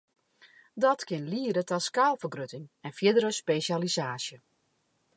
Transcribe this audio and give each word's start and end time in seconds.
Dat 0.83 1.01
kin 1.07 1.25
liede 1.33 1.63
ta 1.69 1.77
skaalfergrutting 1.87 2.65
en 2.85 2.97
fierdere 2.99 3.31
spesjalisaasje. 3.41 4.37